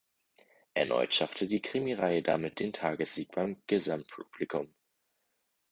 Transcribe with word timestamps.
Erneut 0.73 1.13
schaffte 1.13 1.45
die 1.45 1.61
Krimireihe 1.61 2.23
damit 2.23 2.59
den 2.59 2.73
Tagessieg 2.73 3.33
beim 3.33 3.61
Gesamtpublikum. 3.67 4.73